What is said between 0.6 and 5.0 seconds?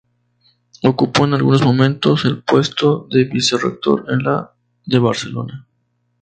Ocupó en algunos momentos el puesto de vicerrector en la de